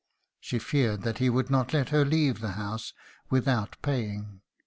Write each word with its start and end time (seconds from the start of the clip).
She 0.39 0.57
feared 0.57 1.03
that 1.03 1.19
he 1.19 1.29
would 1.29 1.51
not 1.51 1.73
let 1.75 1.89
her 1.89 2.03
leave 2.03 2.39
the 2.39 2.53
house 2.53 2.93
without 3.29 3.77
paying. 3.83 4.41